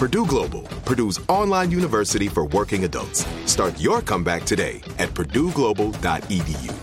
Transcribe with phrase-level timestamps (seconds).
[0.00, 3.26] Purdue Global, Purdue's online university for working adults.
[3.44, 6.74] Start your comeback today at purdueglobal.edu.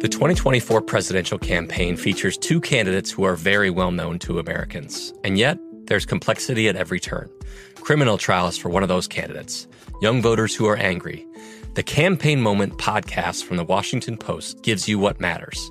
[0.00, 5.12] The 2024 presidential campaign features two candidates who are very well known to Americans.
[5.24, 7.28] And yet, there's complexity at every turn.
[7.74, 9.68] Criminal trials for one of those candidates,
[10.00, 11.26] young voters who are angry.
[11.74, 15.70] The Campaign Moment podcast from the Washington Post gives you what matters.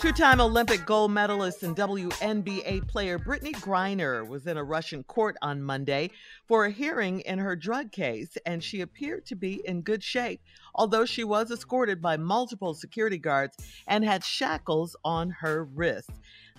[0.00, 5.36] Two time Olympic gold medalist and WNBA player Brittney Griner was in a Russian court
[5.42, 6.10] on Monday
[6.48, 10.40] for a hearing in her drug case, and she appeared to be in good shape,
[10.74, 16.14] although she was escorted by multiple security guards and had shackles on her wrists.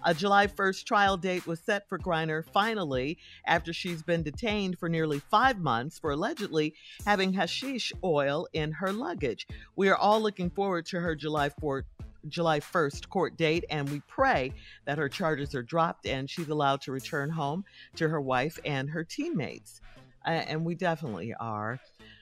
[0.05, 4.87] A July 1st trial date was set for Griner finally after she's been detained for
[4.87, 6.75] nearly five months for allegedly
[7.07, 9.47] having hashish oil in her luggage.
[9.75, 11.85] We are all looking forward to her July 4th
[12.27, 14.53] July 1st court date, and we pray
[14.85, 17.63] that her charges are dropped and she's allowed to return home
[17.95, 19.81] to her wife and her teammates.
[20.25, 21.79] Uh, and we definitely are.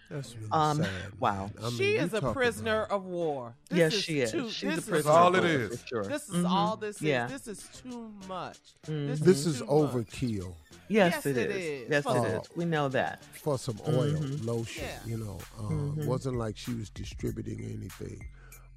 [0.10, 0.90] That's really Um, sad.
[1.20, 1.52] wow.
[1.60, 3.54] I mean, she is a talk prisoner of war.
[3.70, 4.32] This yes, is she is.
[4.32, 4.98] Too, She's a prisoner.
[4.98, 5.82] Is, all of it war, is.
[5.82, 6.04] for sure.
[6.06, 6.50] This is Mhm.
[6.50, 7.26] all this Yeah.
[7.28, 7.32] is.
[7.44, 8.58] This is too much.
[8.88, 9.08] Mhm.
[9.08, 9.72] This, This is too much.
[9.94, 10.56] overkill
[10.92, 11.56] Yes, Yes, it it is.
[11.84, 11.90] is.
[11.92, 12.48] Yes, For it the- is.
[12.56, 13.24] We know that.
[13.44, 14.44] for some oil, Mhm.
[14.44, 14.84] lotion.
[14.86, 15.00] Yeah.
[15.06, 16.06] You know, uh, Mhm.
[16.06, 18.26] wasn't like she was distributing anything.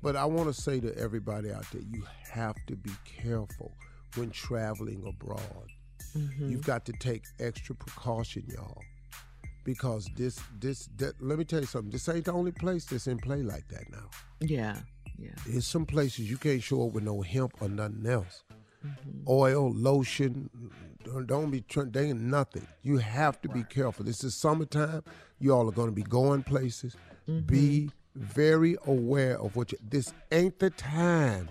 [0.03, 3.73] But I want to say to everybody out there, you have to be careful
[4.17, 5.69] when traveling abroad.
[6.17, 6.51] Mhm.
[6.51, 8.83] You've got to take extra precaution, y'all,
[9.65, 11.91] because this, this, that, let me tell you something.
[11.91, 14.11] This ain't the only place that's in play like that now.
[14.41, 14.77] Yeah,
[15.19, 15.31] yeah.
[15.47, 18.43] There's some places you can't show up with no hemp or nothing else.
[18.85, 19.29] Mhm.
[19.29, 20.51] Oil, lotion,
[21.05, 21.65] don't, don't be.
[21.93, 22.67] They ain't nothing.
[22.83, 24.05] You have to be careful.
[24.05, 25.05] This is summertime.
[25.39, 26.97] You all are going to be going places.
[27.47, 29.79] Be very aware of what you.
[29.89, 31.49] This ain't the time.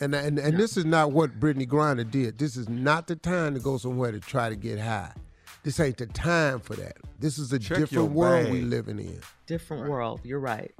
[0.00, 2.38] And and and this is not what Brittney Griner did.
[2.38, 5.12] This is not the time to go somewhere to try to get high.
[5.62, 6.96] This ain't the time for that.
[7.20, 8.68] This is a Check different world we bag.
[8.70, 9.20] living in.
[9.46, 10.20] Different world.
[10.24, 10.72] You're right.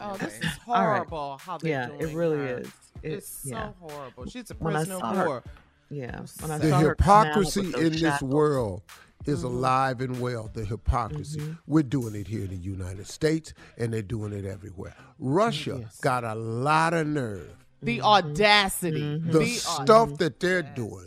[0.00, 0.84] Oh, this is All right.
[0.98, 1.38] horrible.
[1.42, 2.58] How they're Yeah, doing it really her.
[2.60, 2.66] is.
[3.02, 3.70] It- it's so yeah.
[3.80, 4.26] horrible.
[4.26, 5.42] She's a When I prisoner saw of her- war.
[5.90, 6.20] Yeah.
[6.40, 8.30] When I the saw her come out hypocrisy with in this shackles.
[8.32, 8.82] world
[9.26, 9.44] is Mhm.
[9.44, 10.50] alive and well.
[10.52, 11.40] The hypocrisy.
[11.40, 11.52] Mm-hmm.
[11.66, 14.94] We're doing it here in the United States, and they're doing it everywhere.
[15.18, 16.00] Russia Yes.
[16.00, 17.48] got a lot of nerve.
[17.82, 19.18] The audacity.
[19.18, 21.06] The The stuff that they're doing.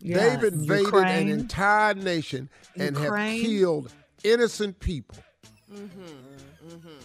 [0.00, 0.40] Yes.
[0.40, 1.28] They've invaded Ukraine.
[1.30, 3.40] an entire nation and Ukraine.
[3.40, 3.92] have killed
[4.24, 5.16] innocent people.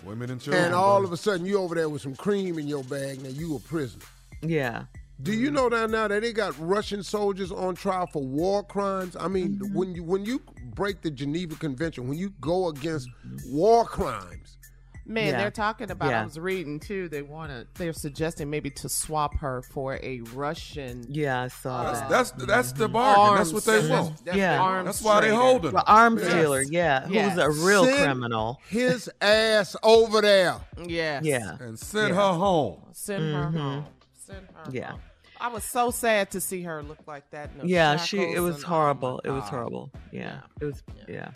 [0.03, 0.65] Women and children.
[0.65, 3.21] And all of a sudden, you over there with some cream in your bag.
[3.21, 4.03] Now you a prisoner.
[4.41, 4.85] Yeah.
[5.23, 9.15] Do you know down now that they got Russian soldiers on trial for war crimes?
[9.19, 9.73] I mean, Mm-hmm.
[9.75, 10.41] when you when you
[10.75, 13.09] break the Geneva Convention, when you go against
[13.47, 14.57] war crimes,
[15.03, 15.37] Man, Yeah.
[15.39, 16.09] they're talking about.
[16.11, 16.21] Yeah.
[16.21, 17.09] I was reading too.
[17.09, 17.65] They want to.
[17.73, 21.05] They're suggesting maybe to swap her for a Russian.
[21.09, 22.09] Yeah, I saw That's that.
[22.09, 23.35] that's that's the bargain.
[23.37, 24.23] That's what they want.
[24.23, 24.61] That's Yeah.
[24.61, 25.73] arms That's why they hold him.
[25.73, 26.33] Well, arms Yes.
[26.33, 27.33] dealer, yeah, Yes.
[27.33, 28.61] who's a real Send criminal.
[28.69, 30.57] his ass over there.
[30.85, 31.25] Yes.
[31.25, 32.15] Yeah, and send Yeah.
[32.15, 32.77] her home.
[32.93, 33.85] Send her home.
[34.15, 34.75] Send her Mm-hmm.
[34.75, 34.91] Yeah.
[34.91, 34.99] home.
[35.41, 37.49] I was so sad to see her look like that.
[37.63, 38.19] yeah, she.
[38.19, 39.21] It was and- oh horrible.
[39.23, 39.91] my it was horrible.
[40.11, 40.83] Yeah, it was.
[41.07, 41.31] Yeah.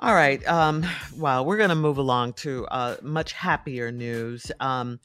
[0.00, 0.44] All right.
[0.48, 0.86] Um.
[1.18, 1.42] Wow.
[1.42, 4.50] We're gonna move along to uh, much happier news.
[4.58, 5.00] Um,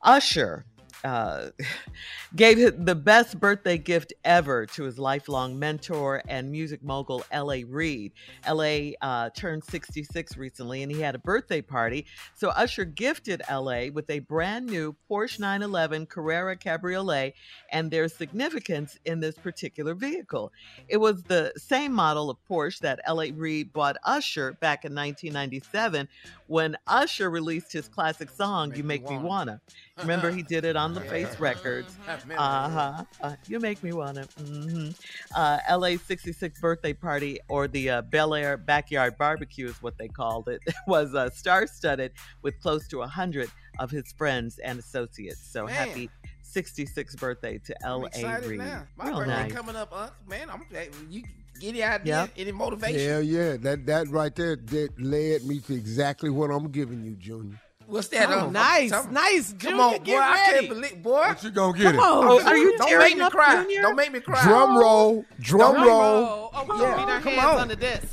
[0.00, 0.64] Usher.
[1.04, 1.50] Uh,
[2.36, 7.64] gave the best birthday gift ever to his lifelong mentor and music mogul L.A.
[7.64, 8.12] Reid.
[8.44, 8.96] L.A.
[9.02, 12.06] Uh, turned 66 recently, and he had a birthday party.
[12.34, 13.90] So Usher gifted L.A.
[13.90, 17.34] with a brand new Porsche 911 Carrera Cabriolet,
[17.70, 20.52] and their significance in this particular vehicle.
[20.88, 23.30] It was the same model of Porsche that L.A.
[23.32, 26.08] Reid bought Usher back in 1997
[26.46, 29.60] when Usher released his classic song "You Make Me Wanna."
[29.98, 31.96] Remember, he did it on LaFace Records.
[32.36, 33.04] Uh-huh.
[33.22, 34.24] Uh You make me wanna.
[34.38, 34.88] hmm
[35.34, 40.08] Uh, LA's 66th birthday party, or the uh, Bel Air Backyard Barbecue, is what they
[40.08, 42.12] called it, was uh, star-studded
[42.42, 45.40] with close to hundred of his friends and associates.
[45.48, 45.74] So Man.
[45.74, 46.10] happy
[46.44, 48.06] 66th birthday to L.A.
[48.08, 48.58] excited Reid.
[48.60, 48.84] now.
[48.96, 49.52] My Real birthday nice.
[49.52, 50.50] coming up, uh, man.
[50.50, 50.64] I'm
[51.08, 51.22] you
[51.60, 52.30] get any idea, Yep.
[52.36, 52.98] any motivation?
[53.08, 57.14] Hell yeah, that that right there that led me to exactly what I'm giving you,
[57.16, 57.60] Junior.
[57.86, 58.30] What's that?
[58.30, 59.50] Oh, uh, nice, some- nice.
[59.52, 60.18] Come Junior, on, get boy.
[60.20, 61.10] I can't believe, boy.
[61.12, 61.98] What you gonna get Come it?
[61.98, 63.62] on, Oh, are you Don't make me up, cry.
[63.62, 63.82] Junior?
[63.82, 64.42] Don't make me cry.
[64.42, 67.58] Drum roll, drum Drum roll, Oh, oh, we Yeah, gonna beat our come hands on.
[67.60, 68.04] under this.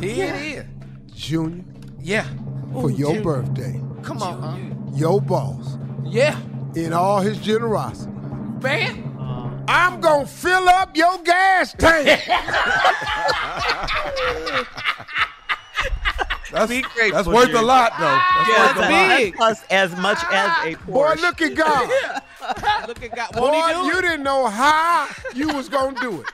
[0.00, 0.64] Here it is.
[1.14, 1.64] Junior,
[2.00, 2.24] Yeah.
[2.72, 4.56] for your birthday, Come on, uh,
[4.96, 6.38] your boss, yeah,
[6.74, 8.10] in all his generosity,
[8.62, 9.04] man.
[9.68, 12.08] I'm gonna fill up your gas tank.
[16.50, 18.06] That's, Be grateful, that's worth a lot, though.
[18.06, 18.34] Ah!
[18.38, 19.18] That's Yeah, worth a that's lot.
[19.18, 19.34] big.
[19.36, 20.86] Plus, as much as a Porsche.
[20.86, 22.22] Boy, look at God.
[22.88, 23.32] Look at God.
[23.32, 24.02] Boy, Won't he do you it?
[24.02, 26.26] didn't know how you was gonna do it.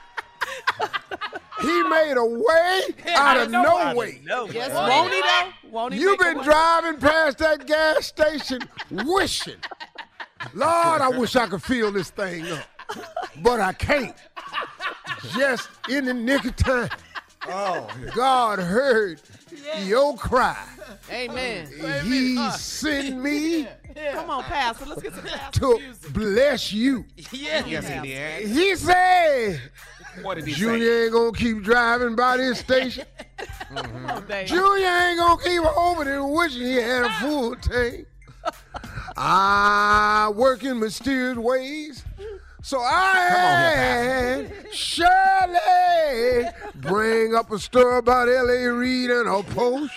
[1.61, 2.81] He made a way
[3.15, 4.21] out of no way.
[4.23, 4.75] No, Yes, way.
[4.89, 5.69] won't he though?
[5.71, 5.99] Won't he?
[5.99, 9.57] You've been driving past that gas station wishing,
[10.53, 12.65] Lord, I wish I could fill this thing up.
[13.41, 14.15] But I can't.
[15.35, 16.89] Just in the nick of time,
[17.47, 19.21] Oh, God heard
[19.83, 20.57] your cry.
[21.11, 21.67] Amen.
[22.03, 23.67] He sent me
[24.11, 24.85] Come on, Pastor.
[24.85, 26.13] Let's get some Pastor to music.
[26.13, 27.05] bless you.
[27.31, 28.47] Yeah, yes, he did.
[28.49, 29.61] He said,
[30.21, 30.59] What did he say?
[30.59, 33.05] Junior ain't gonna keep driving by this station.
[33.73, 38.07] Come on, Junior ain't gonna keep over there wishing he had a full tank.
[39.17, 42.03] I work in mysterious ways.
[42.65, 43.13] So I
[43.75, 48.65] had Shirley bring up a story about L.A.
[48.73, 49.91] Reid and her Porsche.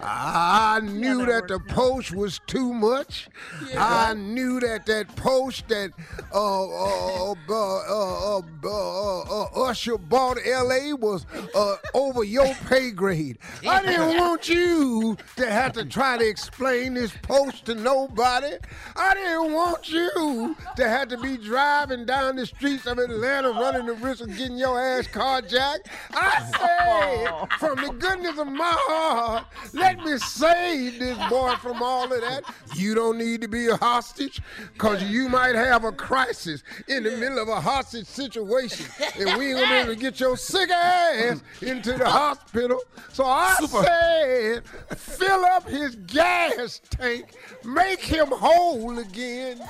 [0.00, 3.28] I knew that the post was too much.
[3.76, 5.90] I knew that that post that
[6.32, 10.94] uh, uh, uh, uh, uh, uh, uh, Usher bought L.A.
[10.94, 13.38] was uh, over your pay grade.
[13.68, 18.56] I didn't want you to have to try to explain this post to nobody.
[18.96, 23.86] I didn't want you to have to be driving down the streets of Atlanta running
[23.86, 25.86] the risk of getting your ass carjacked.
[26.12, 29.39] I say, from the goodness of my heart,
[29.72, 32.42] let me save this boy from all of that.
[32.74, 34.40] You don't need to be a hostage
[34.72, 38.86] because you might have a crisis in the middle of a hostage situation
[39.18, 42.80] and we ain't gonna be able to get your sick ass into the hospital.
[43.12, 44.64] So I said,
[44.96, 49.60] fill up his gas tank, make him whole again.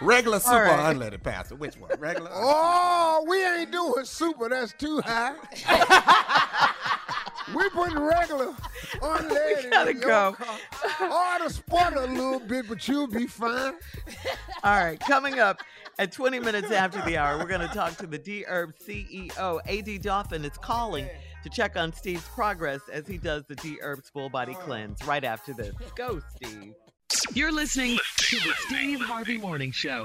[0.00, 0.96] Regular super right.
[0.96, 1.56] unleaded pastor.
[1.56, 1.90] Which one?
[1.98, 2.30] Regular?
[2.32, 4.48] Oh, we ain't doing super.
[4.48, 5.34] That's too high.
[7.80, 8.46] we putting regular
[8.94, 9.70] unleaded.
[9.70, 10.32] gotta in your go.
[10.32, 10.58] car.
[11.00, 13.74] Oh, it'll spot a little bit, but you'll be fine.
[14.64, 15.62] All right, coming up
[15.98, 19.60] at 20 minutes after the hour, we're going to talk to the D Herb CEO.
[19.66, 21.08] AD Dolphin is calling
[21.42, 24.62] to check on Steve's progress as he does the D Herb's full body oh.
[24.62, 25.74] cleanse right after this.
[25.96, 26.74] Go, Steve.
[27.34, 30.04] You're listening to the Steve Harvey Morning Show.